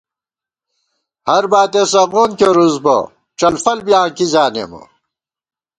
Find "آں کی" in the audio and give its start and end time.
3.99-4.25